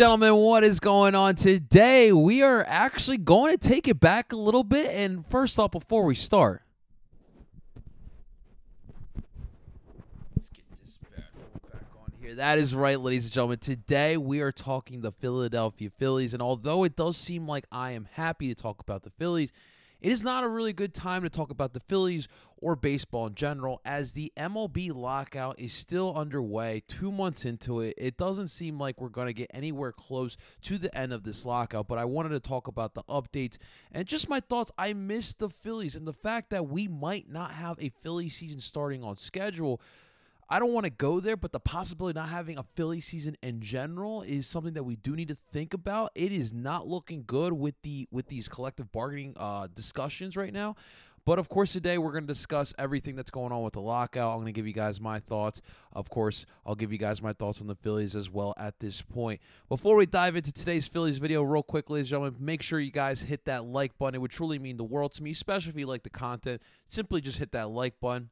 gentlemen, 0.00 0.34
what 0.34 0.64
is 0.64 0.80
going 0.80 1.14
on 1.14 1.34
today? 1.34 2.10
We 2.10 2.42
are 2.42 2.64
actually 2.66 3.18
going 3.18 3.54
to 3.54 3.68
take 3.68 3.86
it 3.86 4.00
back 4.00 4.32
a 4.32 4.36
little 4.36 4.64
bit. 4.64 4.88
And 4.92 5.26
first 5.26 5.58
off, 5.58 5.72
before 5.72 6.04
we 6.04 6.14
start, 6.14 6.62
let's 10.34 10.48
get 10.48 10.64
this 10.82 10.98
bad 11.14 11.24
back 11.70 11.82
on 12.02 12.14
here. 12.18 12.34
That 12.34 12.56
is 12.56 12.74
right, 12.74 12.98
ladies 12.98 13.24
and 13.24 13.32
gentlemen. 13.34 13.58
Today 13.58 14.16
we 14.16 14.40
are 14.40 14.50
talking 14.50 15.02
the 15.02 15.12
Philadelphia 15.12 15.90
Phillies. 15.98 16.32
And 16.32 16.40
although 16.40 16.82
it 16.84 16.96
does 16.96 17.18
seem 17.18 17.46
like 17.46 17.66
I 17.70 17.90
am 17.90 18.08
happy 18.12 18.48
to 18.48 18.54
talk 18.54 18.80
about 18.80 19.02
the 19.02 19.10
Phillies, 19.10 19.52
it 20.00 20.12
is 20.12 20.22
not 20.22 20.44
a 20.44 20.48
really 20.48 20.72
good 20.72 20.94
time 20.94 21.22
to 21.22 21.30
talk 21.30 21.50
about 21.50 21.72
the 21.72 21.80
Phillies 21.80 22.28
or 22.56 22.76
baseball 22.76 23.26
in 23.26 23.34
general, 23.34 23.80
as 23.84 24.12
the 24.12 24.32
MLB 24.36 24.94
lockout 24.94 25.58
is 25.58 25.72
still 25.72 26.14
underway. 26.14 26.82
Two 26.88 27.10
months 27.10 27.44
into 27.44 27.80
it, 27.80 27.94
it 27.96 28.16
doesn't 28.16 28.48
seem 28.48 28.78
like 28.78 29.00
we're 29.00 29.08
going 29.08 29.28
to 29.28 29.32
get 29.32 29.50
anywhere 29.54 29.92
close 29.92 30.36
to 30.62 30.78
the 30.78 30.96
end 30.96 31.12
of 31.12 31.22
this 31.22 31.44
lockout. 31.44 31.88
But 31.88 31.98
I 31.98 32.04
wanted 32.04 32.30
to 32.30 32.40
talk 32.40 32.66
about 32.66 32.94
the 32.94 33.02
updates 33.04 33.56
and 33.92 34.06
just 34.06 34.28
my 34.28 34.40
thoughts. 34.40 34.70
I 34.76 34.92
miss 34.92 35.32
the 35.32 35.48
Phillies 35.48 35.96
and 35.96 36.06
the 36.06 36.12
fact 36.12 36.50
that 36.50 36.68
we 36.68 36.88
might 36.88 37.30
not 37.30 37.52
have 37.52 37.76
a 37.80 37.90
Philly 38.00 38.28
season 38.28 38.60
starting 38.60 39.02
on 39.02 39.16
schedule. 39.16 39.80
I 40.52 40.58
don't 40.58 40.72
want 40.72 40.82
to 40.82 40.90
go 40.90 41.20
there, 41.20 41.36
but 41.36 41.52
the 41.52 41.60
possibility 41.60 42.18
of 42.18 42.24
not 42.24 42.28
having 42.28 42.58
a 42.58 42.64
Philly 42.74 43.00
season 43.00 43.36
in 43.40 43.60
general 43.60 44.22
is 44.22 44.48
something 44.48 44.72
that 44.74 44.82
we 44.82 44.96
do 44.96 45.14
need 45.14 45.28
to 45.28 45.36
think 45.36 45.74
about. 45.74 46.10
It 46.16 46.32
is 46.32 46.52
not 46.52 46.88
looking 46.88 47.22
good 47.24 47.52
with 47.52 47.80
the 47.82 48.08
with 48.10 48.26
these 48.26 48.48
collective 48.48 48.90
bargaining 48.90 49.34
uh, 49.36 49.68
discussions 49.72 50.36
right 50.36 50.52
now. 50.52 50.74
But 51.24 51.38
of 51.38 51.48
course, 51.48 51.72
today 51.72 51.98
we're 51.98 52.10
going 52.10 52.24
to 52.24 52.32
discuss 52.32 52.74
everything 52.78 53.14
that's 53.14 53.30
going 53.30 53.52
on 53.52 53.62
with 53.62 53.74
the 53.74 53.80
lockout. 53.80 54.30
I'm 54.30 54.38
going 54.38 54.46
to 54.46 54.52
give 54.52 54.66
you 54.66 54.72
guys 54.72 55.00
my 55.00 55.20
thoughts. 55.20 55.60
Of 55.92 56.10
course, 56.10 56.46
I'll 56.66 56.74
give 56.74 56.90
you 56.90 56.98
guys 56.98 57.22
my 57.22 57.32
thoughts 57.32 57.60
on 57.60 57.68
the 57.68 57.76
Phillies 57.76 58.16
as 58.16 58.28
well 58.28 58.52
at 58.56 58.80
this 58.80 59.02
point. 59.02 59.40
Before 59.68 59.94
we 59.94 60.06
dive 60.06 60.34
into 60.34 60.50
today's 60.50 60.88
Phillies 60.88 61.18
video, 61.18 61.44
real 61.44 61.62
quick, 61.62 61.90
ladies 61.90 62.06
and 62.06 62.22
gentlemen, 62.22 62.36
make 62.44 62.62
sure 62.62 62.80
you 62.80 62.90
guys 62.90 63.20
hit 63.20 63.44
that 63.44 63.66
like 63.66 63.96
button. 63.98 64.16
It 64.16 64.18
would 64.18 64.32
truly 64.32 64.58
mean 64.58 64.78
the 64.78 64.84
world 64.84 65.12
to 65.12 65.22
me, 65.22 65.30
especially 65.30 65.70
if 65.70 65.78
you 65.78 65.86
like 65.86 66.02
the 66.02 66.10
content. 66.10 66.60
Simply 66.88 67.20
just 67.20 67.38
hit 67.38 67.52
that 67.52 67.68
like 67.68 68.00
button 68.00 68.30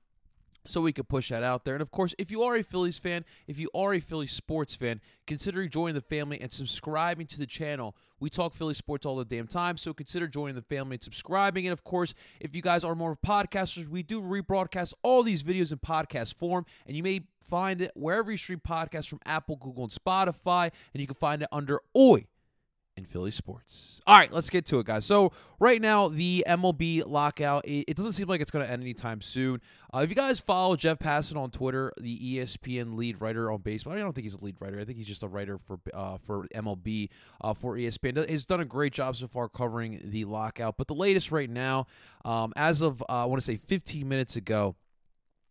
so 0.66 0.80
we 0.80 0.92
could 0.92 1.08
push 1.08 1.30
that 1.30 1.42
out 1.42 1.64
there. 1.64 1.74
And 1.74 1.82
of 1.82 1.90
course, 1.90 2.14
if 2.18 2.30
you 2.30 2.42
are 2.42 2.56
a 2.56 2.62
Phillies 2.62 2.98
fan, 2.98 3.24
if 3.46 3.58
you 3.58 3.70
are 3.74 3.94
a 3.94 4.00
Phillies 4.00 4.32
sports 4.32 4.74
fan, 4.74 5.00
consider 5.26 5.66
joining 5.66 5.94
the 5.94 6.00
family 6.00 6.40
and 6.40 6.52
subscribing 6.52 7.26
to 7.28 7.38
the 7.38 7.46
channel. 7.46 7.96
We 8.20 8.30
talk 8.30 8.54
Philly 8.54 8.74
sports 8.74 9.06
all 9.06 9.16
the 9.16 9.24
damn 9.24 9.46
time, 9.46 9.76
so 9.76 9.94
consider 9.94 10.28
joining 10.28 10.56
the 10.56 10.62
family 10.62 10.96
and 10.96 11.02
subscribing. 11.02 11.66
And 11.66 11.72
of 11.72 11.84
course, 11.84 12.14
if 12.40 12.54
you 12.54 12.62
guys 12.62 12.84
are 12.84 12.94
more 12.94 13.16
podcasters, 13.16 13.88
we 13.88 14.02
do 14.02 14.20
rebroadcast 14.20 14.94
all 15.02 15.22
these 15.22 15.42
videos 15.42 15.72
in 15.72 15.78
podcast 15.78 16.34
form, 16.34 16.66
and 16.86 16.96
you 16.96 17.02
may 17.02 17.22
find 17.48 17.80
it 17.80 17.92
wherever 17.94 18.30
you 18.30 18.36
stream 18.36 18.60
podcasts 18.66 19.08
from 19.08 19.20
Apple, 19.24 19.56
Google, 19.56 19.84
and 19.84 19.92
Spotify, 19.92 20.70
and 20.92 21.00
you 21.00 21.06
can 21.06 21.14
find 21.14 21.42
it 21.42 21.48
under 21.50 21.80
OI 21.96 22.26
in 22.98 23.06
Philly 23.06 23.30
sports. 23.30 24.00
All 24.06 24.18
right, 24.18 24.30
let's 24.30 24.50
get 24.50 24.66
to 24.66 24.80
it, 24.80 24.86
guys. 24.86 25.06
So 25.06 25.32
right 25.58 25.80
now, 25.80 26.08
the 26.08 26.44
MLB 26.46 27.04
lockout, 27.06 27.62
it, 27.66 27.96
doesn't 27.96 28.12
seem 28.12 28.26
like 28.26 28.40
it's 28.40 28.50
going 28.50 28.66
to 28.66 28.70
end 28.70 28.82
anytime 28.82 29.22
soon. 29.22 29.62
Uh, 29.94 30.00
if 30.00 30.10
you 30.10 30.16
guys 30.16 30.40
follow 30.40 30.76
Jeff 30.76 30.98
Passan 30.98 31.36
on 31.36 31.50
Twitter, 31.50 31.92
the 31.98 32.18
ESPN 32.18 32.96
lead 32.96 33.20
writer 33.20 33.50
on 33.50 33.62
baseball, 33.62 33.94
I 33.94 33.98
don't 33.98 34.12
think 34.12 34.24
he's 34.24 34.34
a 34.34 34.44
lead 34.44 34.56
writer. 34.60 34.78
I 34.78 34.84
think 34.84 34.98
he's 34.98 35.06
just 35.06 35.22
a 35.22 35.28
writer 35.28 35.56
for 35.56 35.78
uh, 35.94 36.18
for 36.18 36.46
MLB 36.54 37.08
uh, 37.40 37.54
for 37.54 37.76
ESPN. 37.76 38.28
He's 38.28 38.44
done 38.44 38.60
a 38.60 38.66
great 38.66 38.92
job 38.92 39.16
so 39.16 39.28
far 39.28 39.48
covering 39.48 40.00
the 40.04 40.24
lockout. 40.26 40.76
But 40.76 40.88
the 40.88 40.94
latest 40.94 41.30
right 41.30 41.48
now, 41.48 41.86
um, 42.24 42.52
as 42.56 42.82
of 42.82 43.00
uh, 43.02 43.22
I 43.22 43.24
want 43.24 43.40
to 43.40 43.46
say 43.46 43.56
15 43.56 44.06
minutes 44.06 44.36
ago 44.36 44.74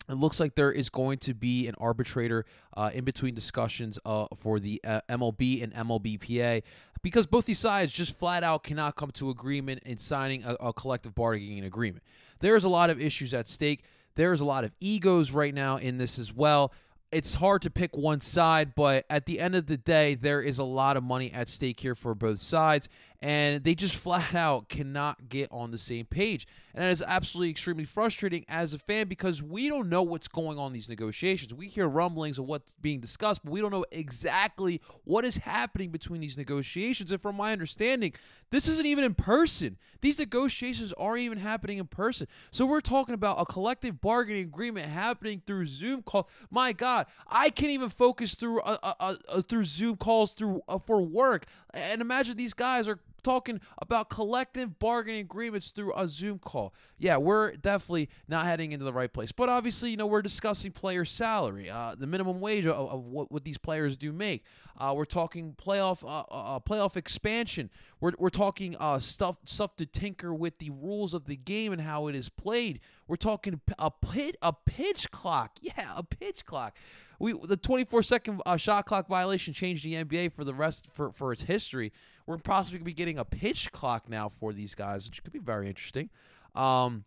it 0.10 0.16
looks 0.16 0.40
like 0.40 0.56
there 0.56 0.72
is 0.72 0.90
going 0.90 1.18
to 1.20 1.34
be 1.34 1.68
an 1.68 1.76
arbitrator 1.80 2.46
uh, 2.76 2.92
in 2.94 3.04
between 3.04 3.36
discussions 3.36 4.00
uh, 4.06 4.26
for 4.36 4.60
the 4.60 4.80
uh, 4.84 5.02
MLB 5.10 5.62
and 5.62 5.74
MLBPA 5.74 6.64
because 7.02 7.26
both 7.26 7.46
these 7.46 7.60
sides 7.60 7.92
just 7.92 8.18
flat 8.18 8.44
out 8.44 8.64
cannot 8.64 8.96
come 8.96 9.12
to 9.12 9.30
agreement 9.30 9.84
in 9.86 9.98
signing 9.98 10.44
a, 10.44 10.56
a 10.56 10.74
collective 10.74 11.16
bargaining 11.16 11.64
agreement. 11.64 12.04
There's 12.40 12.64
a 12.64 12.70
lot 12.70 12.90
of 12.90 13.02
issues 13.02 13.34
at 13.34 13.48
stake. 13.48 13.84
There's 14.16 14.42
a 14.42 14.46
lot 14.46 14.64
of 14.64 14.72
egos 14.80 15.32
right 15.32 15.54
now 15.54 15.78
in 15.78 15.98
this 15.98 16.18
as 16.20 16.34
well. 16.34 16.74
It's 17.12 17.36
hard 17.36 17.62
to 17.62 17.70
pick 17.70 17.96
one 17.96 18.20
side, 18.20 18.76
but 18.76 19.06
at 19.10 19.26
the 19.26 19.40
end 19.40 19.56
of 19.56 19.68
the 19.68 19.78
day, 19.78 20.16
there 20.16 20.42
is 20.42 20.60
a 20.60 20.64
lot 20.64 20.98
of 20.98 21.04
money 21.04 21.32
at 21.32 21.48
stake 21.48 21.80
here 21.80 21.96
for 21.96 22.14
both 22.14 22.40
sides 22.40 22.90
and 23.22 23.64
they 23.64 23.76
just 23.76 23.96
flat 24.08 24.34
out 24.36 24.70
cannot 24.70 25.30
get 25.30 25.50
on 25.52 25.72
the 25.72 25.78
same 25.78 26.06
page. 26.06 26.48
And 26.74 26.84
that 26.84 26.92
is 26.92 27.04
absolutely 27.06 27.50
extremely 27.50 27.86
frustrating 27.86 28.46
as 28.48 28.72
a 28.74 28.78
fan 28.78 29.08
because 29.08 29.42
we 29.42 29.68
don't 29.68 29.90
know 29.90 30.04
what's 30.04 30.28
going 30.28 30.60
on 30.60 30.68
in 30.68 30.74
these 30.74 30.88
negotiations. 30.88 31.52
We 31.52 31.68
hear 31.68 31.88
rumblings 31.88 32.38
of 32.38 32.46
what's 32.46 32.76
being 32.76 33.00
discussed, 33.00 33.44
but 33.44 33.52
we 33.52 33.62
don't 33.62 33.72
know 33.72 33.86
exactly 33.92 34.80
what 35.04 35.26
is 35.26 35.38
happening 35.38 35.90
between 35.90 36.22
these 36.22 36.38
negotiations. 36.38 37.12
And 37.12 37.20
from 37.20 37.36
my 37.36 37.52
understanding, 37.52 38.14
this 38.52 38.68
isn't 38.68 38.86
even 38.86 39.04
in 39.04 39.16
person. 39.16 39.78
These 40.02 40.20
negotiations 40.20 40.94
aren't 40.94 41.22
even 41.22 41.40
happening 41.40 41.80
in 41.80 41.88
person. 41.88 42.28
So 42.52 42.66
we're 42.66 42.80
talking 42.80 43.16
about 43.16 43.42
a 43.42 43.46
collective 43.46 44.00
bargaining 44.00 44.44
agreement 44.44 44.86
happening 44.86 45.42
through 45.48 45.66
Zoom 45.66 46.04
call. 46.04 46.30
My 46.52 46.74
God, 46.74 47.08
I 47.28 47.50
can't 47.50 47.72
even 47.72 47.90
focus 47.90 48.36
through 48.36 48.62
uh, 48.62 48.78
uh, 48.84 49.16
uh, 49.28 49.42
through 49.42 49.64
Zoom 49.64 49.98
calls 49.98 50.32
through 50.32 50.62
for 50.86 51.02
work. 51.02 51.46
And 51.74 52.02
imagine 52.02 52.38
these 52.38 52.54
guys 52.54 52.88
are 52.88 53.00
talking 53.28 53.60
about 53.82 54.10
collective 54.10 54.80
bargaining 54.80 55.20
agreements 55.20 55.72
through 55.72 55.92
a 55.98 56.08
Zoom 56.08 56.40
call. 56.40 56.74
Yeah, 56.98 57.18
we're 57.18 57.58
definitely 57.58 58.10
not 58.30 58.46
heading 58.46 58.72
into 58.72 58.86
the 58.86 58.94
right 58.94 59.12
place. 59.12 59.34
But 59.34 59.50
obviously, 59.50 59.90
you 59.92 59.98
know, 59.98 60.08
we're 60.08 60.22
discussing 60.22 60.72
player 60.72 61.04
salary, 61.04 61.70
uh, 61.70 61.96
the 61.98 62.08
minimum 62.08 62.40
wage 62.40 62.66
of, 62.66 62.76
of 62.76 63.04
what, 63.04 63.30
what, 63.30 63.44
these 63.44 63.58
players 63.58 63.98
do 63.98 64.14
make. 64.14 64.46
Uh, 64.80 64.94
we're 64.96 65.04
talking 65.04 65.54
playoff 65.62 66.04
uh, 66.04 66.24
uh, 66.32 66.56
uh 66.56 66.60
playoff 66.60 66.96
expansion. 66.96 67.70
We're, 68.00 68.14
we're 68.18 68.30
talking 68.30 68.78
uh, 68.80 69.00
stuff 69.00 69.38
stuff 69.44 69.76
to 69.76 69.86
tinker 69.86 70.34
with 70.34 70.60
the 70.60 70.70
rules 70.70 71.14
of 71.14 71.26
the 71.26 71.36
game 71.36 71.74
and 71.74 71.82
how 71.82 72.08
it 72.08 72.16
is 72.16 72.30
played. 72.30 72.80
We're 73.10 73.18
talking 73.18 73.60
a 73.78 73.92
pit 73.92 74.38
a 74.42 74.54
pitch 74.54 75.12
clock. 75.12 75.58
Yeah, 75.62 75.94
a 75.98 76.04
pitch 76.04 76.46
clock 76.46 76.78
we 77.20 77.34
the 77.34 77.58
24 77.58 78.04
second 78.04 78.42
uh, 78.46 78.58
shot 78.58 78.86
clock 78.86 79.08
violation 79.08 79.54
changed 79.54 79.84
the 79.84 79.94
NBA 79.94 80.34
for 80.34 80.44
the 80.44 80.54
rest 80.54 80.88
for 80.94 81.12
for 81.12 81.32
its 81.32 81.44
history. 81.44 81.92
We're 82.26 82.38
possibly 82.38 82.80
going 82.80 82.84
to 82.84 82.86
be 82.86 82.94
getting 82.94 83.18
a 83.18 83.26
pitch 83.26 83.72
clock 83.72 84.10
now 84.10 84.30
for 84.30 84.52
these 84.54 84.76
guys, 84.76 85.06
which 85.06 85.24
could 85.24 85.32
be 85.32 85.40
very 85.40 85.68
interesting. 85.68 86.10
Um, 86.56 87.06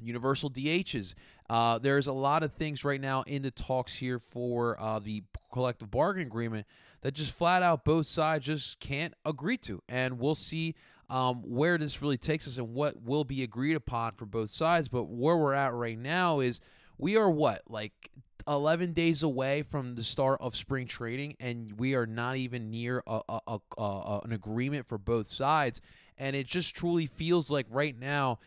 universal 0.00 0.50
DHs. 0.50 1.14
Uh, 1.48 1.78
there's 1.78 2.06
a 2.06 2.12
lot 2.12 2.42
of 2.42 2.52
things 2.52 2.84
right 2.84 3.00
now 3.00 3.22
in 3.22 3.42
the 3.42 3.50
talks 3.50 3.94
here 3.94 4.18
for 4.18 4.80
uh, 4.80 4.98
the 4.98 5.22
collective 5.52 5.90
bargaining 5.90 6.26
agreement 6.26 6.66
that 7.02 7.14
just 7.14 7.34
flat 7.34 7.62
out 7.62 7.84
both 7.84 8.06
sides 8.06 8.46
just 8.46 8.78
can't 8.78 9.14
agree 9.24 9.56
to, 9.58 9.82
and 9.88 10.18
we'll 10.18 10.34
see. 10.34 10.74
Um, 11.10 11.42
where 11.42 11.76
this 11.76 12.00
really 12.00 12.16
takes 12.16 12.48
us 12.48 12.56
and 12.56 12.72
what 12.72 13.02
will 13.02 13.24
be 13.24 13.42
agreed 13.42 13.74
upon 13.74 14.12
for 14.12 14.24
both 14.24 14.48
sides. 14.48 14.88
But 14.88 15.10
where 15.10 15.36
we're 15.36 15.52
at 15.52 15.74
right 15.74 15.98
now 15.98 16.40
is 16.40 16.58
we 16.96 17.18
are 17.18 17.30
what 17.30 17.60
like 17.68 17.92
11 18.46 18.92
days 18.92 19.22
away 19.22 19.62
from 19.62 19.94
the 19.94 20.04
start 20.04 20.40
of 20.40 20.56
spring 20.56 20.86
training, 20.86 21.36
and 21.40 21.78
we 21.78 21.94
are 21.94 22.06
not 22.06 22.36
even 22.36 22.70
near 22.70 23.02
a, 23.06 23.20
a, 23.28 23.58
a, 23.78 24.20
an 24.24 24.32
agreement 24.32 24.86
for 24.88 24.98
both 24.98 25.26
sides. 25.26 25.80
And 26.18 26.36
it 26.36 26.46
just 26.46 26.74
truly 26.74 27.06
feels 27.06 27.50
like 27.50 27.66
right 27.70 27.98
now, 27.98 28.38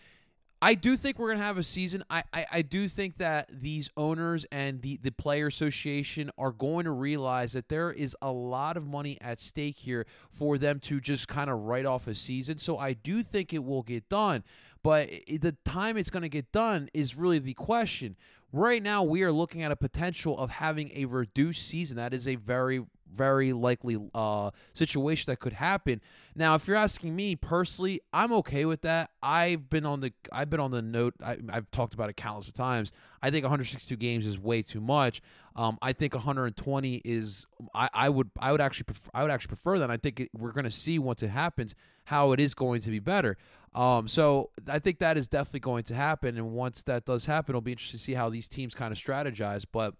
I 0.61 0.73
do 0.73 0.95
think 0.97 1.19
we're 1.19 1.27
going 1.27 1.39
to 1.39 1.43
have 1.43 1.57
a 1.57 1.63
season. 1.63 2.03
I, 2.09 2.23
I, 2.33 2.45
I, 2.51 2.61
do 2.61 2.87
think 2.87 3.17
that 3.17 3.49
these 3.51 3.89
owners 3.97 4.45
and 4.51 4.81
the, 4.81 4.97
the 4.97 5.11
player 5.11 5.47
association 5.47 6.31
are 6.37 6.51
going 6.51 6.85
to 6.85 6.91
realize 6.91 7.51
that 7.53 7.69
there 7.69 7.91
is 7.91 8.15
a 8.21 8.31
lot 8.31 8.77
of 8.77 8.87
money 8.87 9.17
at 9.21 9.39
stake 9.39 9.75
here 9.75 10.07
for 10.31 10.57
them 10.57 10.79
to 10.81 10.99
just 10.99 11.27
kind 11.27 11.49
of 11.49 11.59
write 11.59 11.85
off 11.85 12.07
a 12.07 12.15
season. 12.15 12.57
So 12.57 12.77
I 12.77 12.93
do 12.93 13.21
think 13.21 13.53
it 13.53 13.63
will 13.63 13.83
get 13.83 14.07
done. 14.09 14.43
But 14.81 15.09
the 15.27 15.55
time 15.65 15.97
it's 15.97 16.09
going 16.09 16.23
to 16.23 16.29
get 16.29 16.51
done 16.51 16.89
is 16.93 17.15
really 17.15 17.39
the 17.39 17.53
question. 17.53 18.15
Right 18.55 18.81
now, 18.81 19.03
we 19.03 19.21
are 19.23 19.33
looking 19.33 19.63
at 19.63 19.73
a 19.73 19.75
potential 19.75 20.37
of 20.37 20.49
having 20.49 20.89
a 20.95 21.03
reduced 21.03 21.67
season. 21.67 21.97
That 21.97 22.13
is 22.13 22.25
a 22.25 22.35
very, 22.35 22.85
very 23.13 23.51
likely 23.51 23.97
uh, 24.13 24.51
situation 24.73 25.29
that 25.29 25.41
could 25.41 25.51
happen. 25.51 25.99
Now, 26.37 26.55
if 26.55 26.65
you're 26.65 26.77
asking 26.77 27.17
me 27.17 27.35
personally, 27.35 27.99
I'm 28.13 28.31
okay 28.31 28.63
with 28.63 28.79
that. 28.83 29.09
I've 29.21 29.69
been 29.69 29.85
on 29.85 29.99
the 29.99 30.13
I've 30.31 30.49
been 30.49 30.61
on 30.61 30.71
the 30.71 30.81
note. 30.81 31.15
I, 31.21 31.35
have 31.51 31.69
talked 31.71 31.95
about 31.95 32.09
it 32.09 32.15
countless 32.15 32.47
of 32.47 32.53
times. 32.53 32.93
I 33.21 33.29
think 33.29 33.43
162 33.43 33.93
games 33.97 34.25
is 34.25 34.39
way 34.39 34.61
too 34.61 34.79
much. 34.79 35.21
Um, 35.57 35.77
I 35.81 35.91
think 35.91 36.13
120 36.13 37.01
is. 37.03 37.47
I, 37.73 37.89
I 37.93 38.07
would 38.07 38.31
I 38.39 38.53
would 38.53 38.61
actually 38.61 38.85
prefer, 38.85 39.09
I 39.13 39.23
would 39.23 39.31
actually 39.31 39.49
prefer 39.49 39.79
that. 39.79 39.91
I 39.91 39.97
think 39.97 40.21
it, 40.21 40.29
we're 40.33 40.53
going 40.53 40.63
to 40.63 40.71
see 40.71 40.97
once 40.97 41.21
it 41.21 41.27
happens 41.27 41.75
how 42.05 42.31
it 42.31 42.39
is 42.39 42.53
going 42.53 42.79
to 42.81 42.89
be 42.89 42.99
better. 42.99 43.35
Um, 43.75 44.07
so 44.07 44.51
I 44.69 44.79
think 44.79 44.99
that 44.99 45.17
is 45.17 45.27
definitely 45.27 45.59
going 45.59 45.83
to 45.83 45.95
happen, 45.95 46.37
and 46.37 46.53
once 46.53 46.81
that 46.83 47.03
does 47.03 47.25
happen, 47.25 47.51
it'll 47.51 47.61
be 47.61 47.73
interesting 47.73 47.99
to 47.99 48.03
see 48.03 48.13
how 48.13 48.29
these 48.29 48.47
teams 48.47 48.73
kind 48.73 48.93
of 48.93 48.97
strategize. 48.97 49.65
But 49.69 49.95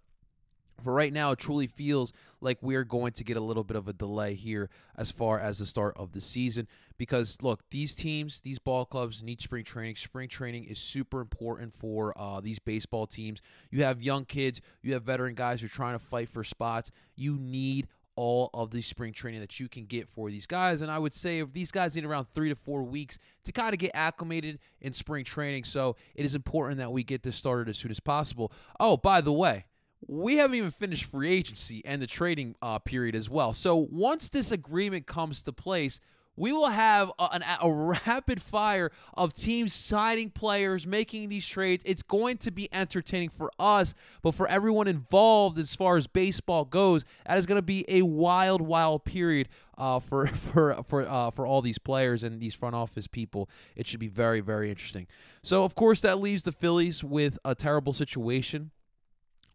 for 0.82 0.94
right 0.94 1.12
now, 1.12 1.32
it 1.32 1.38
truly 1.38 1.66
feels 1.66 2.14
like 2.40 2.58
we're 2.62 2.84
going 2.84 3.12
to 3.12 3.24
get 3.24 3.36
a 3.36 3.40
little 3.40 3.64
bit 3.64 3.76
of 3.76 3.86
a 3.86 3.92
delay 3.92 4.34
here 4.34 4.70
as 4.96 5.10
far 5.10 5.38
as 5.38 5.58
the 5.58 5.66
start 5.66 5.94
of 5.98 6.12
the 6.12 6.22
season. 6.22 6.68
Because 6.96 7.36
look, 7.42 7.60
these 7.70 7.94
teams, 7.94 8.40
these 8.40 8.58
ball 8.58 8.86
clubs 8.86 9.22
need 9.22 9.42
spring 9.42 9.64
training. 9.64 9.96
Spring 9.96 10.28
training 10.28 10.64
is 10.64 10.78
super 10.78 11.20
important 11.20 11.74
for 11.74 12.18
uh, 12.18 12.40
these 12.40 12.58
baseball 12.58 13.06
teams. 13.06 13.42
You 13.70 13.84
have 13.84 14.02
young 14.02 14.24
kids, 14.24 14.62
you 14.82 14.94
have 14.94 15.02
veteran 15.02 15.34
guys 15.34 15.60
who 15.60 15.66
are 15.66 15.70
trying 15.70 15.98
to 15.98 16.04
fight 16.04 16.30
for 16.30 16.42
spots. 16.44 16.90
You 17.14 17.36
need 17.38 17.88
all 18.16 18.50
of 18.54 18.70
the 18.70 18.80
spring 18.80 19.12
training 19.12 19.40
that 19.40 19.60
you 19.60 19.68
can 19.68 19.84
get 19.84 20.08
for 20.08 20.30
these 20.30 20.46
guys. 20.46 20.80
And 20.80 20.90
I 20.90 20.98
would 20.98 21.14
say 21.14 21.38
if 21.38 21.52
these 21.52 21.70
guys 21.70 21.94
need 21.94 22.04
around 22.04 22.26
three 22.34 22.48
to 22.48 22.54
four 22.54 22.82
weeks 22.82 23.18
to 23.44 23.52
kind 23.52 23.72
of 23.72 23.78
get 23.78 23.92
acclimated 23.94 24.58
in 24.80 24.92
spring 24.92 25.24
training. 25.24 25.64
So 25.64 25.96
it 26.14 26.24
is 26.24 26.34
important 26.34 26.78
that 26.78 26.92
we 26.92 27.04
get 27.04 27.22
this 27.22 27.36
started 27.36 27.68
as 27.68 27.78
soon 27.78 27.90
as 27.90 28.00
possible. 28.00 28.50
Oh, 28.80 28.96
by 28.96 29.20
the 29.20 29.32
way, 29.32 29.66
we 30.06 30.36
haven't 30.36 30.56
even 30.56 30.70
finished 30.70 31.04
free 31.04 31.30
agency 31.30 31.82
and 31.84 32.00
the 32.00 32.06
trading 32.06 32.56
uh, 32.62 32.78
period 32.78 33.14
as 33.14 33.28
well. 33.28 33.52
So 33.52 33.76
once 33.76 34.28
this 34.28 34.50
agreement 34.50 35.06
comes 35.06 35.42
to 35.42 35.52
place, 35.52 36.00
we 36.36 36.52
will 36.52 36.68
have 36.68 37.10
a, 37.18 37.40
a, 37.62 37.72
rapid 37.72 38.42
fire 38.42 38.90
of 39.14 39.32
teams 39.32 39.72
signing 39.72 40.30
players, 40.30 40.86
making 40.86 41.28
these 41.28 41.46
trades. 41.46 41.82
It's 41.86 42.02
going 42.02 42.38
to 42.38 42.50
be 42.50 42.68
entertaining 42.72 43.30
for 43.30 43.50
us, 43.58 43.94
but 44.22 44.34
for 44.34 44.46
everyone 44.48 44.86
involved 44.86 45.58
as 45.58 45.74
far 45.74 45.96
as 45.96 46.06
baseball 46.06 46.64
goes, 46.64 47.04
that 47.26 47.38
is 47.38 47.46
going 47.46 47.56
to 47.56 47.62
be 47.62 47.84
a 47.88 48.02
wild, 48.02 48.60
wild 48.60 49.04
period 49.04 49.48
uh, 49.78 50.00
for 50.00 50.26
for 50.26 50.82
for 50.86 51.02
uh, 51.08 51.30
for 51.30 51.46
all 51.46 51.62
these 51.62 51.78
players 51.78 52.22
and 52.22 52.40
these 52.40 52.54
front 52.54 52.74
office 52.74 53.06
people. 53.06 53.48
It 53.74 53.86
should 53.86 54.00
be 54.00 54.08
very, 54.08 54.40
very 54.40 54.70
interesting. 54.70 55.06
So, 55.42 55.64
of 55.64 55.74
course, 55.74 56.00
that 56.00 56.20
leaves 56.20 56.42
the 56.42 56.52
Phillies 56.52 57.02
with 57.02 57.38
a 57.44 57.54
terrible 57.54 57.92
situation. 57.92 58.72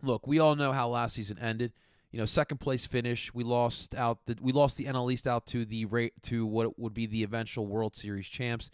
Look, 0.03 0.25
we 0.25 0.39
all 0.39 0.55
know 0.55 0.71
how 0.71 0.89
last 0.89 1.15
season 1.15 1.37
ended 1.39 1.73
you 2.11 2.19
know, 2.19 2.25
second 2.25 2.59
place 2.59 2.85
finish. 2.85 3.33
We 3.33 3.43
lost 3.43 3.95
out 3.95 4.25
the 4.25 4.37
we 4.41 4.51
lost 4.51 4.77
the 4.77 4.85
NL 4.85 5.11
East 5.11 5.27
out 5.27 5.45
to 5.47 5.65
the 5.65 5.85
rate 5.85 6.13
to 6.23 6.45
what 6.45 6.77
would 6.77 6.93
be 6.93 7.05
the 7.05 7.23
eventual 7.23 7.67
World 7.67 7.95
Series 7.95 8.27
champs. 8.27 8.69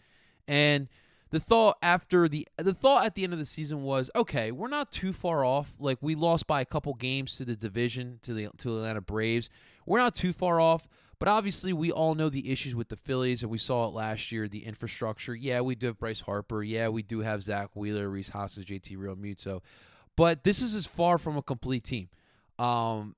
And 0.46 0.88
the 1.30 1.38
thought 1.38 1.76
after 1.82 2.28
the 2.28 2.48
the 2.56 2.74
thought 2.74 3.04
at 3.04 3.14
the 3.14 3.24
end 3.24 3.32
of 3.32 3.38
the 3.38 3.46
season 3.46 3.82
was, 3.82 4.10
okay, 4.16 4.50
we're 4.50 4.68
not 4.68 4.90
too 4.90 5.12
far 5.12 5.44
off. 5.44 5.76
Like 5.78 5.98
we 6.00 6.14
lost 6.14 6.46
by 6.46 6.60
a 6.60 6.64
couple 6.64 6.94
games 6.94 7.36
to 7.36 7.44
the 7.44 7.54
division 7.56 8.18
to 8.22 8.34
the 8.34 8.48
to 8.58 8.76
Atlanta 8.76 9.00
Braves. 9.00 9.50
We're 9.86 9.98
not 9.98 10.14
too 10.14 10.32
far 10.32 10.60
off. 10.60 10.88
But 11.20 11.26
obviously, 11.26 11.72
we 11.72 11.90
all 11.90 12.14
know 12.14 12.28
the 12.28 12.52
issues 12.52 12.76
with 12.76 12.90
the 12.90 12.96
Phillies, 12.96 13.42
and 13.42 13.50
we 13.50 13.58
saw 13.58 13.86
it 13.86 13.92
last 13.92 14.30
year. 14.30 14.46
The 14.46 14.64
infrastructure. 14.64 15.34
Yeah, 15.34 15.62
we 15.62 15.74
do 15.74 15.86
have 15.86 15.98
Bryce 15.98 16.20
Harper. 16.20 16.62
Yeah, 16.62 16.88
we 16.88 17.02
do 17.02 17.20
have 17.20 17.42
Zack 17.42 17.70
Wheeler, 17.74 18.08
Rhys 18.08 18.28
Hoskins, 18.28 18.66
JT 18.66 18.96
Realmuto. 18.96 19.60
But 20.14 20.44
this 20.44 20.62
is 20.62 20.76
as 20.76 20.86
far 20.86 21.18
from 21.18 21.36
a 21.36 21.42
complete 21.42 21.82
team. 21.82 22.08
Um, 22.56 23.16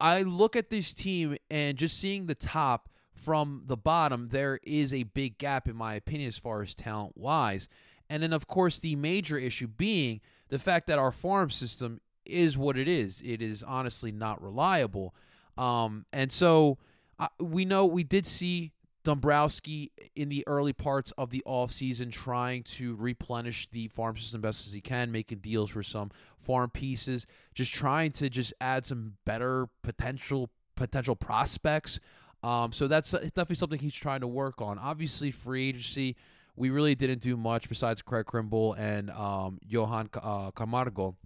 I 0.00 0.22
look 0.22 0.56
at 0.56 0.70
this 0.70 0.92
team 0.94 1.36
and 1.50 1.76
just 1.76 1.98
seeing 1.98 2.26
the 2.26 2.34
top 2.34 2.88
from 3.14 3.62
the 3.66 3.76
bottom, 3.76 4.28
there 4.30 4.60
is 4.62 4.92
a 4.92 5.04
big 5.04 5.38
gap, 5.38 5.66
in 5.68 5.74
my 5.76 5.94
opinion, 5.94 6.28
as 6.28 6.38
far 6.38 6.62
as 6.62 6.74
talent 6.74 7.16
wise. 7.16 7.68
And 8.08 8.22
then, 8.22 8.32
of 8.32 8.46
course, 8.46 8.78
the 8.78 8.94
major 8.94 9.36
issue 9.36 9.66
being 9.66 10.20
the 10.48 10.58
fact 10.58 10.86
that 10.86 10.98
our 10.98 11.10
farm 11.10 11.50
system 11.50 12.00
is 12.24 12.56
what 12.56 12.76
it 12.76 12.88
is. 12.88 13.22
It 13.24 13.42
is 13.42 13.62
honestly 13.62 14.12
not 14.12 14.42
reliable. 14.42 15.14
Um, 15.56 16.04
and 16.12 16.30
so 16.30 16.78
uh, 17.18 17.28
we 17.40 17.64
know 17.64 17.86
we 17.86 18.04
did 18.04 18.26
see 18.26 18.72
Dombrowski 19.06 19.92
in 20.16 20.28
the 20.30 20.42
early 20.48 20.72
parts 20.72 21.12
of 21.16 21.30
the 21.30 21.40
off 21.46 21.70
season 21.70 22.10
trying 22.10 22.64
to 22.64 22.96
replenish 22.96 23.68
the 23.70 23.86
farm 23.86 24.16
system 24.16 24.40
best 24.40 24.66
as 24.66 24.72
he 24.72 24.80
can, 24.80 25.12
making 25.12 25.38
deals 25.38 25.70
for 25.70 25.84
some 25.84 26.10
farm 26.40 26.70
pieces, 26.70 27.24
just 27.54 27.72
trying 27.72 28.10
to 28.10 28.28
just 28.28 28.52
add 28.60 28.84
some 28.84 29.14
better 29.24 29.68
potential 29.82 30.50
potential 30.74 31.14
prospects. 31.14 32.00
Um, 32.42 32.72
so 32.72 32.88
that's 32.88 33.12
definitely 33.12 33.54
something 33.54 33.78
he's 33.78 33.94
trying 33.94 34.22
to 34.22 34.26
work 34.26 34.60
on. 34.60 34.76
Obviously, 34.76 35.30
free 35.30 35.68
agency, 35.68 36.16
we 36.56 36.70
really 36.70 36.96
didn't 36.96 37.20
do 37.20 37.36
much 37.36 37.68
besides 37.68 38.02
Craig 38.02 38.26
Kimbrel 38.26 38.76
and 38.76 39.10
um, 39.10 39.60
Johan 39.64 40.10
uh, 40.20 40.50
Camargo. 40.50 41.16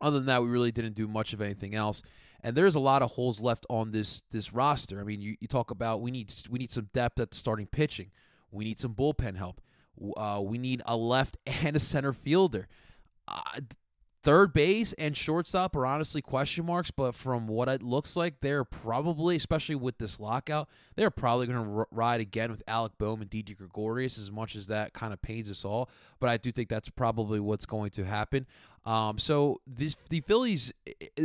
Other 0.00 0.18
than 0.18 0.26
that, 0.26 0.42
we 0.42 0.48
really 0.48 0.70
didn't 0.70 0.94
do 0.94 1.08
much 1.08 1.32
of 1.32 1.40
anything 1.40 1.74
else 1.74 2.02
and 2.42 2.56
there's 2.56 2.74
a 2.74 2.80
lot 2.80 3.02
of 3.02 3.12
holes 3.12 3.40
left 3.40 3.66
on 3.68 3.92
this 3.92 4.22
this 4.30 4.52
roster. 4.52 5.00
I 5.00 5.04
mean, 5.04 5.20
you, 5.20 5.36
you 5.40 5.48
talk 5.48 5.70
about 5.70 6.00
we 6.00 6.10
need 6.10 6.32
we 6.50 6.58
need 6.58 6.70
some 6.70 6.88
depth 6.92 7.20
at 7.20 7.30
the 7.30 7.36
starting 7.36 7.66
pitching. 7.66 8.10
We 8.50 8.64
need 8.64 8.80
some 8.80 8.94
bullpen 8.94 9.36
help. 9.36 9.60
Uh, 10.16 10.40
we 10.42 10.58
need 10.58 10.82
a 10.86 10.96
left 10.96 11.36
and 11.46 11.76
a 11.76 11.80
center 11.80 12.12
fielder. 12.12 12.68
Uh, 13.28 13.60
third 14.22 14.52
base 14.52 14.92
and 14.94 15.16
shortstop 15.16 15.74
are 15.76 15.86
honestly 15.86 16.20
question 16.20 16.66
marks, 16.66 16.90
but 16.90 17.14
from 17.14 17.46
what 17.46 17.68
it 17.68 17.82
looks 17.82 18.16
like, 18.16 18.40
they're 18.40 18.64
probably, 18.64 19.36
especially 19.36 19.74
with 19.74 19.98
this 19.98 20.20
lockout, 20.20 20.68
they're 20.96 21.10
probably 21.10 21.46
going 21.46 21.64
to 21.64 21.70
r- 21.70 21.88
ride 21.90 22.20
again 22.20 22.50
with 22.50 22.62
Alec 22.66 22.92
Bohm 22.98 23.20
and 23.20 23.30
Didi 23.30 23.54
Gregorius, 23.54 24.18
as 24.18 24.30
much 24.30 24.56
as 24.56 24.66
that 24.66 24.92
kind 24.92 25.12
of 25.12 25.22
pains 25.22 25.48
us 25.48 25.64
all. 25.64 25.88
But 26.20 26.28
I 26.28 26.36
do 26.36 26.52
think 26.52 26.68
that's 26.68 26.90
probably 26.90 27.40
what's 27.40 27.66
going 27.66 27.90
to 27.92 28.04
happen. 28.04 28.46
Um, 28.86 29.18
so 29.18 29.60
this, 29.66 29.96
the 30.08 30.20
Phillies 30.20 30.72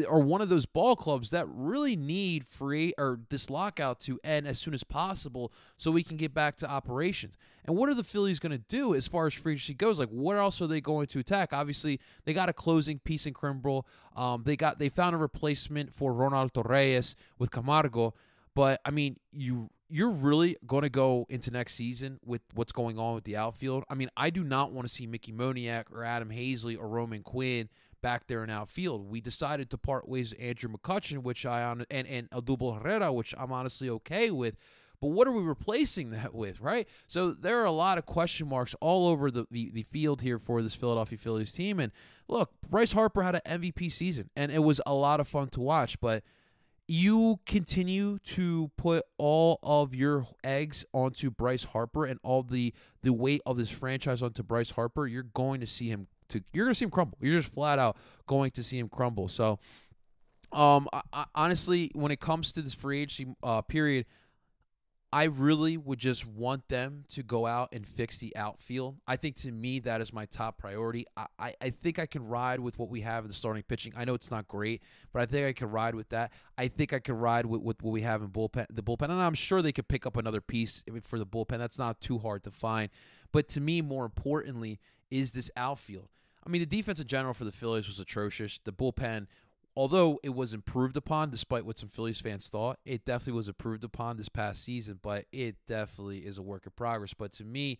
are 0.09 0.19
one 0.19 0.41
of 0.41 0.49
those 0.49 0.65
ball 0.65 0.95
clubs 0.95 1.29
that 1.29 1.47
really 1.47 1.95
need 1.95 2.45
free 2.45 2.93
or 2.97 3.19
this 3.29 3.49
lockout 3.49 3.99
to 4.01 4.19
end 4.23 4.45
as 4.45 4.59
soon 4.59 4.73
as 4.73 4.83
possible 4.83 5.53
so 5.77 5.89
we 5.89 6.03
can 6.03 6.17
get 6.17 6.33
back 6.33 6.57
to 6.57 6.69
operations. 6.69 7.35
And 7.63 7.77
what 7.77 7.89
are 7.89 7.93
the 7.93 8.03
Phillies 8.03 8.39
going 8.39 8.51
to 8.51 8.63
do 8.67 8.93
as 8.93 9.07
far 9.07 9.25
as 9.25 9.33
free 9.33 9.53
agency 9.53 9.73
goes? 9.73 9.99
Like, 9.99 10.09
what 10.09 10.37
else 10.37 10.61
are 10.61 10.67
they 10.67 10.81
going 10.81 11.07
to 11.07 11.19
attack? 11.19 11.53
Obviously, 11.53 11.99
they 12.25 12.33
got 12.33 12.49
a 12.49 12.53
closing 12.53 12.99
piece 12.99 13.25
in 13.25 13.33
Kimbrel. 13.33 13.83
Um, 14.15 14.43
they 14.45 14.55
got 14.55 14.77
they 14.77 14.89
found 14.89 15.15
a 15.15 15.17
replacement 15.17 15.93
for 15.93 16.13
Ronald 16.13 16.53
Torreyes 16.53 17.15
with 17.39 17.51
Camargo. 17.51 18.13
But 18.53 18.81
I 18.85 18.91
mean, 18.91 19.17
you 19.31 19.69
you're 19.89 20.09
really 20.09 20.57
going 20.65 20.81
to 20.81 20.89
go 20.89 21.25
into 21.29 21.51
next 21.51 21.75
season 21.75 22.19
with 22.25 22.41
what's 22.53 22.71
going 22.71 22.97
on 22.97 23.15
with 23.15 23.23
the 23.23 23.35
outfield. 23.35 23.83
I 23.89 23.95
mean, 23.95 24.09
I 24.17 24.29
do 24.29 24.43
not 24.43 24.71
want 24.71 24.87
to 24.87 24.93
see 24.93 25.05
Mickey 25.05 25.31
Moniak 25.31 25.91
or 25.91 26.03
Adam 26.03 26.29
Haseley 26.29 26.77
or 26.77 26.87
Roman 26.87 27.21
Quinn 27.21 27.69
back 28.01 28.27
there 28.27 28.43
in 28.43 28.49
outfield. 28.49 29.09
We 29.09 29.21
decided 29.21 29.69
to 29.71 29.77
part 29.77 30.07
ways 30.07 30.31
with 30.31 30.41
Andrew 30.41 30.69
McCutchen, 30.71 31.23
which 31.23 31.45
I 31.45 31.63
on 31.63 31.85
and 31.89 32.07
and 32.07 32.29
Odubel 32.31 32.81
Herrera, 32.81 33.11
which 33.11 33.33
I'm 33.37 33.51
honestly 33.51 33.89
okay 33.89 34.31
with. 34.31 34.57
But 35.01 35.07
what 35.07 35.27
are 35.27 35.31
we 35.31 35.43
replacing 35.43 36.11
that 36.11 36.33
with, 36.33 36.61
right? 36.61 36.87
So 37.07 37.31
there 37.31 37.59
are 37.61 37.65
a 37.65 37.71
lot 37.71 37.97
of 37.97 38.05
question 38.05 38.47
marks 38.47 38.75
all 38.79 39.07
over 39.07 39.29
the, 39.29 39.45
the, 39.51 39.69
the 39.69 39.83
field 39.83 40.21
here 40.21 40.39
for 40.39 40.61
this 40.61 40.73
Philadelphia 40.73 41.17
Phillies 41.17 41.51
team. 41.51 41.79
And 41.79 41.91
look, 42.27 42.51
Bryce 42.69 42.93
Harper 42.93 43.21
had 43.21 43.41
an 43.43 43.61
MVP 43.61 43.91
season, 43.91 44.29
and 44.35 44.51
it 44.51 44.63
was 44.63 44.79
a 44.85 44.93
lot 44.93 45.19
of 45.19 45.27
fun 45.27 45.49
to 45.49 45.59
watch. 45.59 45.99
But 45.99 46.23
you 46.87 47.39
continue 47.45 48.19
to 48.19 48.71
put 48.77 49.03
all 49.17 49.59
of 49.63 49.95
your 49.95 50.27
eggs 50.43 50.85
onto 50.93 51.31
Bryce 51.31 51.63
Harper 51.63 52.05
and 52.05 52.19
all 52.23 52.43
the 52.43 52.73
the 53.01 53.13
weight 53.13 53.41
of 53.45 53.57
this 53.57 53.69
franchise 53.69 54.21
onto 54.21 54.43
Bryce 54.43 54.71
Harper, 54.71 55.07
you're 55.07 55.23
going 55.23 55.59
to 55.61 55.67
see 55.67 55.89
him 55.89 56.07
to 56.29 56.41
you're 56.53 56.65
going 56.65 56.73
to 56.73 56.77
see 56.77 56.85
him 56.85 56.91
crumble. 56.91 57.17
You're 57.21 57.39
just 57.39 57.53
flat 57.53 57.79
out 57.79 57.97
going 58.27 58.51
to 58.51 58.63
see 58.63 58.77
him 58.77 58.89
crumble. 58.89 59.27
So, 59.27 59.59
um, 60.51 60.87
I, 60.93 61.01
I, 61.11 61.25
honestly, 61.33 61.91
when 61.93 62.11
it 62.11 62.19
comes 62.19 62.51
to 62.53 62.61
this 62.61 62.73
free 62.73 63.01
agency 63.01 63.33
uh, 63.41 63.61
period, 63.61 64.05
I 65.13 65.25
really 65.25 65.77
would 65.77 65.99
just 65.99 66.25
want 66.25 66.67
them 66.67 67.05
to 67.09 67.23
go 67.23 67.45
out 67.45 67.69
and 67.71 67.87
fix 67.87 68.19
the 68.19 68.35
outfield. 68.35 68.97
I 69.07 69.15
think 69.15 69.37
to 69.37 69.51
me 69.51 69.79
that 69.79 70.01
is 70.01 70.11
my 70.11 70.25
top 70.25 70.57
priority. 70.57 71.05
I, 71.15 71.25
I, 71.39 71.53
I, 71.61 71.69
think 71.69 71.99
I 71.99 72.05
can 72.05 72.27
ride 72.27 72.59
with 72.59 72.77
what 72.77 72.89
we 72.89 73.01
have 73.01 73.23
in 73.23 73.29
the 73.29 73.33
starting 73.33 73.63
pitching. 73.63 73.93
I 73.95 74.03
know 74.03 74.13
it's 74.13 74.29
not 74.29 74.47
great, 74.47 74.81
but 75.13 75.21
I 75.21 75.25
think 75.25 75.47
I 75.47 75.53
can 75.53 75.69
ride 75.69 75.95
with 75.95 76.09
that. 76.09 76.33
I 76.57 76.67
think 76.67 76.91
I 76.91 76.99
can 76.99 77.17
ride 77.17 77.45
with, 77.45 77.61
with 77.61 77.81
what 77.81 77.91
we 77.91 78.01
have 78.01 78.21
in 78.21 78.29
bullpen 78.29 78.65
the 78.69 78.83
bullpen. 78.83 79.03
And 79.03 79.13
I'm 79.13 79.35
sure 79.35 79.61
they 79.61 79.71
could 79.71 79.87
pick 79.87 80.05
up 80.05 80.17
another 80.17 80.41
piece 80.41 80.83
for 81.03 81.17
the 81.17 81.25
bullpen. 81.25 81.59
That's 81.59 81.79
not 81.79 82.01
too 82.01 82.17
hard 82.19 82.43
to 82.43 82.51
find. 82.51 82.89
But 83.31 83.47
to 83.49 83.61
me, 83.61 83.81
more 83.81 84.05
importantly, 84.05 84.79
is 85.09 85.31
this 85.31 85.49
outfield. 85.55 86.09
I 86.45 86.49
mean, 86.49 86.61
the 86.61 86.67
defense 86.67 86.99
in 86.99 87.07
general 87.07 87.33
for 87.33 87.43
the 87.43 87.51
Phillies 87.51 87.87
was 87.87 87.99
atrocious. 87.99 88.59
The 88.63 88.73
bullpen 88.73 89.27
although 89.75 90.19
it 90.23 90.33
was 90.33 90.53
improved 90.53 90.97
upon, 90.97 91.29
despite 91.29 91.65
what 91.65 91.77
some 91.77 91.89
Phillies 91.89 92.21
fans 92.21 92.47
thought, 92.47 92.79
it 92.85 93.05
definitely 93.05 93.33
was 93.33 93.47
improved 93.47 93.83
upon 93.83 94.17
this 94.17 94.29
past 94.29 94.63
season. 94.63 94.99
But 95.01 95.25
it 95.31 95.55
definitely 95.67 96.19
is 96.19 96.37
a 96.37 96.41
work 96.41 96.65
in 96.65 96.71
progress. 96.75 97.13
But 97.13 97.31
to 97.33 97.43
me, 97.43 97.79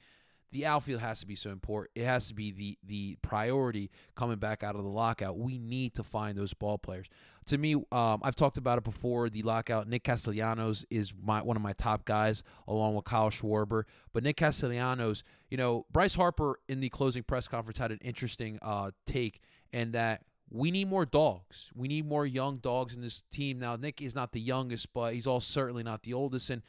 the 0.52 0.66
outfield 0.66 1.02
has 1.02 1.20
to 1.20 1.28
be 1.28 1.36
so 1.36 1.50
important. 1.50 1.92
It 1.96 2.06
has 2.06 2.28
to 2.30 2.34
be 2.34 2.52
the 2.52 2.78
the 2.84 3.18
priority 3.22 3.92
coming 4.16 4.38
back 4.38 4.64
out 4.64 4.76
of 4.76 4.84
the 4.84 4.90
lockout. 4.90 5.38
We 5.38 5.58
need 5.58 5.96
to 5.96 6.04
find 6.04 6.38
those 6.38 6.54
ball 6.54 6.78
players. 6.78 7.08
To 7.48 7.58
me, 7.58 7.76
um, 7.92 8.22
I've 8.24 8.36
talked 8.36 8.58
about 8.58 8.78
it 8.78 8.84
before. 8.84 9.30
The 9.30 9.44
lockout. 9.44 9.88
Nick 9.88 10.04
Castellanos 10.04 10.86
is 10.90 11.14
my 11.22 11.42
one 11.42 11.58
of 11.58 11.62
my 11.62 11.74
top 11.74 12.06
guys, 12.06 12.44
along 12.68 12.96
with 12.96 13.06
Kyle 13.06 13.30
Schwarber. 13.30 13.84
But 14.14 14.24
Nick 14.24 14.38
Castellanos, 14.38 15.24
you 15.50 15.58
know, 15.58 15.86
Bryce 15.92 16.16
Harper 16.16 16.60
in 16.70 16.80
the 16.80 16.90
closing 16.90 17.24
press 17.24 17.48
conference 17.48 17.78
had 17.78 17.92
an 17.92 18.00
interesting 18.02 18.58
uh, 18.62 18.92
take, 19.06 19.42
and 19.74 19.94
that 19.94 20.24
we 20.50 20.72
need 20.72 20.88
more 20.90 21.06
dogs. 21.06 21.70
We 21.76 21.88
need 21.88 22.08
more 22.08 22.26
young 22.26 22.58
dogs 22.58 22.94
in 22.94 23.02
this 23.02 23.24
team. 23.32 23.60
Now, 23.60 23.76
Nick 23.76 24.02
is 24.02 24.16
not 24.16 24.32
the 24.32 24.40
youngest, 24.40 24.94
but 24.94 25.14
he's 25.14 25.28
all 25.28 25.40
certainly 25.40 25.84
not 25.84 26.04
the 26.04 26.14
oldest. 26.14 26.50
And 26.50 26.62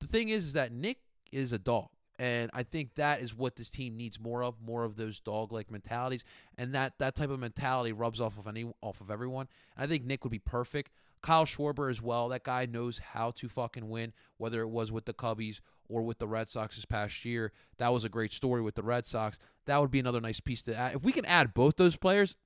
the 0.00 0.06
thing 0.06 0.28
is, 0.28 0.46
is 0.46 0.52
that 0.54 0.72
Nick 0.72 0.98
is 1.30 1.52
a 1.52 1.58
dog. 1.58 1.88
And 2.18 2.50
I 2.52 2.64
think 2.64 2.96
that 2.96 3.20
is 3.20 3.34
what 3.34 3.54
this 3.54 3.70
team 3.70 3.96
needs 3.96 4.18
more 4.18 4.42
of, 4.42 4.60
more 4.60 4.82
of 4.82 4.96
those 4.96 5.20
dog-like 5.20 5.70
mentalities, 5.70 6.24
and 6.56 6.74
that 6.74 6.98
that 6.98 7.14
type 7.14 7.30
of 7.30 7.38
mentality 7.38 7.92
rubs 7.92 8.20
off 8.20 8.36
of 8.38 8.48
any 8.48 8.72
off 8.80 9.00
of 9.00 9.08
everyone. 9.08 9.46
And 9.76 9.84
I 9.84 9.86
think 9.86 10.04
Nick 10.04 10.24
would 10.24 10.32
be 10.32 10.40
perfect. 10.40 10.90
Kyle 11.22 11.44
Schwarber 11.44 11.90
as 11.90 12.02
well. 12.02 12.28
That 12.28 12.42
guy 12.42 12.66
knows 12.66 12.98
how 12.98 13.30
to 13.32 13.48
fucking 13.48 13.88
win, 13.88 14.12
whether 14.36 14.60
it 14.62 14.68
was 14.68 14.90
with 14.90 15.04
the 15.04 15.14
Cubbies 15.14 15.60
or 15.88 16.02
with 16.02 16.18
the 16.18 16.28
Red 16.28 16.48
Sox 16.48 16.74
this 16.74 16.84
past 16.84 17.24
year. 17.24 17.52
That 17.78 17.92
was 17.92 18.04
a 18.04 18.08
great 18.08 18.32
story 18.32 18.62
with 18.62 18.74
the 18.74 18.82
Red 18.82 19.06
Sox. 19.06 19.38
That 19.66 19.80
would 19.80 19.90
be 19.90 20.00
another 20.00 20.20
nice 20.20 20.40
piece 20.40 20.62
to 20.62 20.76
add. 20.76 20.96
If 20.96 21.04
we 21.04 21.12
can 21.12 21.24
add 21.24 21.54
both 21.54 21.76
those 21.76 21.96
players, 21.96 22.36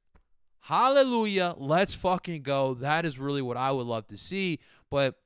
Hallelujah. 0.62 1.54
Let's 1.58 1.92
fucking 1.94 2.42
go. 2.42 2.74
That 2.74 3.04
is 3.04 3.18
really 3.18 3.42
what 3.42 3.56
I 3.56 3.72
would 3.72 3.86
love 3.86 4.06
to 4.08 4.16
see. 4.16 4.60
But 4.90 5.16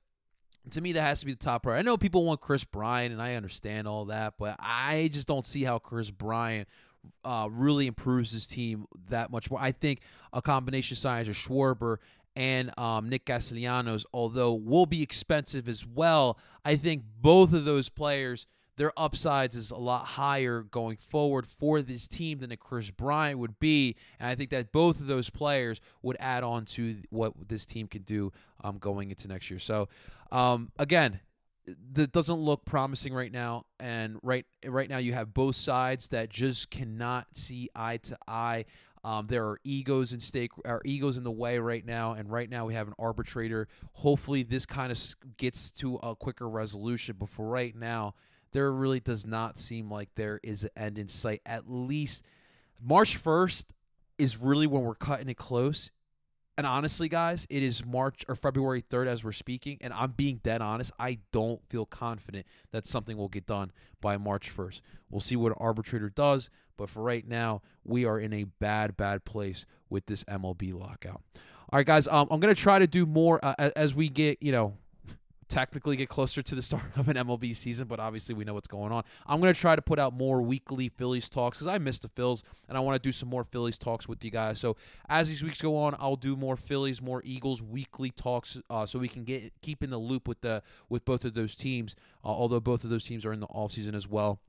to 0.70 0.80
me, 0.80 0.92
that 0.92 1.02
has 1.02 1.20
to 1.20 1.26
be 1.26 1.32
the 1.32 1.38
top 1.38 1.62
priority. 1.62 1.80
I 1.80 1.82
know 1.82 1.98
people 1.98 2.24
want 2.24 2.40
Kris 2.40 2.64
Bryant, 2.64 3.12
and 3.12 3.20
I 3.20 3.34
understand 3.34 3.86
all 3.86 4.06
that, 4.06 4.34
but 4.38 4.56
I 4.58 5.10
just 5.12 5.26
don't 5.26 5.46
see 5.46 5.62
how 5.62 5.78
Kris 5.78 6.10
Bryant 6.10 6.68
uh, 7.22 7.48
really 7.50 7.86
improves 7.86 8.32
his 8.32 8.46
team 8.46 8.86
that 9.10 9.30
much 9.30 9.50
more. 9.50 9.60
I 9.60 9.72
think 9.72 10.00
a 10.32 10.40
combination 10.40 10.94
of 10.94 10.98
size 10.98 11.28
of 11.28 11.36
Schwarber 11.36 11.98
and 12.34 12.76
um, 12.78 13.10
Nick 13.10 13.26
Castellanos, 13.26 14.06
although 14.14 14.54
will 14.54 14.86
be 14.86 15.02
expensive 15.02 15.68
as 15.68 15.86
well, 15.86 16.38
I 16.64 16.76
think 16.76 17.02
both 17.20 17.52
of 17.52 17.64
those 17.64 17.88
players– 17.88 18.46
their 18.76 18.92
upsides 18.96 19.56
is 19.56 19.70
a 19.70 19.76
lot 19.76 20.04
higher 20.04 20.62
going 20.62 20.96
forward 20.96 21.46
for 21.46 21.82
this 21.82 22.06
team 22.06 22.38
than 22.38 22.52
a 22.52 22.56
Kris 22.56 22.90
Bryant 22.90 23.38
would 23.38 23.58
be. 23.58 23.96
And 24.20 24.28
I 24.28 24.34
think 24.34 24.50
that 24.50 24.72
both 24.72 25.00
of 25.00 25.06
those 25.06 25.30
players 25.30 25.80
would 26.02 26.16
add 26.20 26.44
on 26.44 26.64
to 26.66 26.96
what 27.10 27.32
this 27.48 27.66
team 27.66 27.88
can 27.88 28.02
do 28.02 28.32
um, 28.62 28.78
going 28.78 29.10
into 29.10 29.28
next 29.28 29.50
year. 29.50 29.58
So, 29.58 29.88
um, 30.30 30.70
again, 30.78 31.20
that 31.92 32.12
doesn't 32.12 32.36
look 32.36 32.64
promising 32.64 33.12
right 33.12 33.32
now 33.32 33.64
and 33.80 34.20
right 34.22 34.46
right 34.64 34.88
now 34.88 34.98
you 34.98 35.12
have 35.14 35.34
both 35.34 35.56
sides 35.56 36.06
that 36.08 36.30
just 36.30 36.70
cannot 36.70 37.26
see 37.36 37.68
eye 37.74 37.96
to 37.96 38.16
eye 38.28 38.66
um, 39.06 39.28
there 39.28 39.46
are 39.46 39.60
egos 39.62 40.12
in 40.12 40.18
stake, 40.18 40.50
our 40.64 40.82
egos 40.84 41.16
in 41.16 41.22
the 41.22 41.30
way 41.30 41.60
right 41.60 41.86
now, 41.86 42.14
and 42.14 42.28
right 42.28 42.50
now 42.50 42.66
we 42.66 42.74
have 42.74 42.88
an 42.88 42.94
arbitrator. 42.98 43.68
Hopefully, 43.92 44.42
this 44.42 44.66
kind 44.66 44.90
of 44.90 44.98
gets 45.36 45.70
to 45.72 45.94
a 46.02 46.16
quicker 46.16 46.48
resolution. 46.48 47.14
But 47.16 47.28
for 47.28 47.46
right 47.46 47.72
now, 47.76 48.14
there 48.52 48.72
really 48.72 49.00
does 49.00 49.26
not 49.26 49.58
seem 49.58 49.90
like 49.90 50.08
there 50.14 50.40
is 50.42 50.64
an 50.64 50.70
end 50.76 50.98
in 50.98 51.08
sight. 51.08 51.42
At 51.44 51.70
least 51.70 52.24
March 52.82 53.22
1st 53.22 53.64
is 54.18 54.36
really 54.38 54.66
when 54.66 54.82
we're 54.82 54.94
cutting 54.94 55.28
it 55.28 55.36
close. 55.36 55.90
And 56.58 56.66
honestly, 56.66 57.08
guys, 57.08 57.46
it 57.50 57.62
is 57.62 57.84
March 57.84 58.24
or 58.28 58.34
February 58.34 58.82
3rd 58.82 59.08
as 59.08 59.24
we're 59.24 59.32
speaking. 59.32 59.76
And 59.82 59.92
I'm 59.92 60.12
being 60.12 60.40
dead 60.42 60.62
honest. 60.62 60.90
I 60.98 61.18
don't 61.30 61.60
feel 61.68 61.84
confident 61.84 62.46
that 62.72 62.86
something 62.86 63.16
will 63.16 63.28
get 63.28 63.46
done 63.46 63.72
by 64.00 64.16
March 64.16 64.54
1st. 64.56 64.80
We'll 65.10 65.20
see 65.20 65.36
what 65.36 65.52
an 65.52 65.58
arbitrator 65.60 66.08
does. 66.08 66.48
But 66.78 66.88
for 66.88 67.02
right 67.02 67.26
now, 67.26 67.62
we 67.84 68.06
are 68.06 68.18
in 68.18 68.32
a 68.32 68.44
bad, 68.44 68.96
bad 68.96 69.24
place 69.24 69.66
with 69.90 70.06
this 70.06 70.24
MLB 70.24 70.78
lockout. 70.78 71.22
All 71.70 71.78
right, 71.78 71.86
guys, 71.86 72.06
um, 72.06 72.28
I'm 72.30 72.40
going 72.40 72.54
to 72.54 72.60
try 72.60 72.78
to 72.78 72.86
do 72.86 73.06
more 73.06 73.44
uh, 73.44 73.70
as 73.74 73.94
we 73.94 74.08
get, 74.08 74.42
you 74.42 74.52
know, 74.52 74.74
technically 75.48 75.96
get 75.96 76.08
closer 76.08 76.42
to 76.42 76.54
the 76.54 76.62
start 76.62 76.84
of 76.96 77.08
an 77.08 77.16
MLB 77.16 77.54
season, 77.54 77.86
but 77.86 78.00
obviously 78.00 78.34
we 78.34 78.44
know 78.44 78.54
what's 78.54 78.68
going 78.68 78.92
on. 78.92 79.04
I'm 79.26 79.40
going 79.40 79.52
to 79.52 79.60
try 79.60 79.76
to 79.76 79.82
put 79.82 79.98
out 79.98 80.12
more 80.12 80.42
weekly 80.42 80.88
Phillies 80.88 81.28
talks 81.28 81.58
because 81.58 81.66
I 81.66 81.78
miss 81.78 81.98
the 81.98 82.08
Phils 82.08 82.42
and 82.68 82.76
I 82.76 82.80
want 82.80 83.00
to 83.00 83.06
do 83.06 83.12
some 83.12 83.28
more 83.28 83.44
Phillies 83.44 83.78
talks 83.78 84.08
with 84.08 84.24
you 84.24 84.30
guys. 84.30 84.58
So 84.58 84.76
as 85.08 85.28
these 85.28 85.42
weeks 85.42 85.60
go 85.60 85.76
on, 85.76 85.96
I'll 85.98 86.16
do 86.16 86.36
more 86.36 86.56
Phillies, 86.56 87.00
more 87.00 87.22
Eagles 87.24 87.62
weekly 87.62 88.10
talks 88.10 88.58
uh, 88.70 88.86
so 88.86 88.98
we 88.98 89.08
can 89.08 89.24
get 89.24 89.52
keep 89.62 89.82
in 89.82 89.90
the 89.90 89.98
loop 89.98 90.28
with 90.28 90.40
the 90.40 90.62
with 90.88 91.04
both 91.04 91.24
of 91.24 91.34
those 91.34 91.54
teams. 91.54 91.94
Uh, 92.24 92.28
although 92.28 92.60
both 92.60 92.84
of 92.84 92.90
those 92.90 93.04
teams 93.04 93.24
are 93.24 93.32
in 93.32 93.40
the 93.40 93.46
all 93.46 93.68
season 93.68 93.94
as 93.94 94.08
well. 94.08 94.40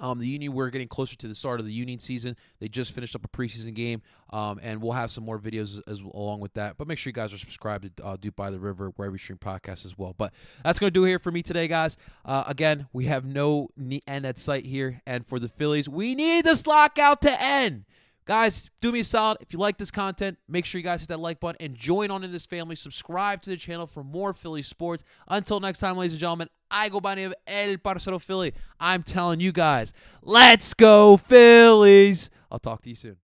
Um, 0.00 0.18
the 0.18 0.26
Union, 0.26 0.52
we're 0.52 0.70
getting 0.70 0.88
closer 0.88 1.16
to 1.16 1.28
the 1.28 1.34
start 1.34 1.60
of 1.60 1.66
the 1.66 1.72
Union 1.72 1.98
season. 1.98 2.36
They 2.58 2.68
just 2.68 2.92
finished 2.92 3.14
up 3.14 3.24
a 3.24 3.28
preseason 3.28 3.74
game, 3.74 4.02
um, 4.30 4.58
and 4.62 4.82
we'll 4.82 4.92
have 4.92 5.10
some 5.10 5.24
more 5.24 5.38
videos 5.38 5.78
as, 5.78 5.82
as, 5.86 6.00
along 6.00 6.40
with 6.40 6.54
that. 6.54 6.76
But 6.76 6.88
make 6.88 6.98
sure 6.98 7.10
you 7.10 7.14
guys 7.14 7.32
are 7.32 7.38
subscribed 7.38 7.96
to 7.96 8.04
uh, 8.04 8.16
Duke 8.20 8.36
by 8.36 8.50
the 8.50 8.58
River, 8.58 8.92
wherever 8.96 9.14
you 9.14 9.18
stream 9.18 9.38
podcasts 9.38 9.84
as 9.84 9.96
well. 9.96 10.14
But 10.16 10.32
that's 10.64 10.78
going 10.78 10.88
to 10.88 10.94
do 10.94 11.04
it 11.04 11.08
here 11.08 11.18
for 11.18 11.30
me 11.30 11.42
today, 11.42 11.68
guys. 11.68 11.96
Uh, 12.24 12.44
again, 12.46 12.88
we 12.92 13.04
have 13.04 13.24
no 13.24 13.68
end 14.06 14.26
at 14.26 14.38
sight 14.38 14.66
here, 14.66 15.00
and 15.06 15.26
for 15.26 15.38
the 15.38 15.48
Phillies, 15.48 15.88
we 15.88 16.14
need 16.14 16.44
this 16.44 16.66
lockout 16.66 17.22
to 17.22 17.42
end. 17.42 17.84
Guys, 18.26 18.70
do 18.80 18.90
me 18.90 19.00
a 19.00 19.04
solid. 19.04 19.38
If 19.42 19.52
you 19.52 19.58
like 19.58 19.76
this 19.76 19.90
content, 19.90 20.38
make 20.48 20.64
sure 20.64 20.78
you 20.78 20.84
guys 20.84 21.00
hit 21.00 21.10
that 21.10 21.20
like 21.20 21.40
button 21.40 21.64
and 21.64 21.76
join 21.76 22.10
on 22.10 22.24
in 22.24 22.32
this 22.32 22.46
family. 22.46 22.74
Subscribe 22.74 23.42
to 23.42 23.50
the 23.50 23.56
channel 23.56 23.86
for 23.86 24.02
more 24.02 24.32
Philly 24.32 24.62
sports. 24.62 25.04
Until 25.28 25.60
next 25.60 25.80
time, 25.80 25.98
ladies 25.98 26.14
and 26.14 26.20
gentlemen, 26.20 26.48
I 26.70 26.88
go 26.88 27.00
by 27.00 27.16
name 27.16 27.30
of 27.30 27.34
El 27.46 27.76
Parcero 27.76 28.18
Philly. 28.18 28.54
I'm 28.80 29.02
telling 29.02 29.40
you 29.40 29.52
guys, 29.52 29.92
let's 30.22 30.72
go 30.72 31.18
Phillies. 31.18 32.30
I'll 32.50 32.58
talk 32.58 32.80
to 32.82 32.88
you 32.88 32.94
soon. 32.94 33.16